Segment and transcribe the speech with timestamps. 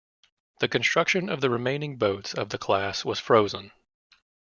[0.61, 3.71] The construction of the remaining boats of the class was frozen.